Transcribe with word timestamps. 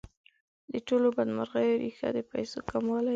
د 0.71 0.73
ټولو 0.87 1.07
بدمرغیو 1.17 1.79
ریښه 1.83 2.09
د 2.17 2.19
پیسو 2.31 2.57
کموالی 2.69 3.09
دی. 3.09 3.09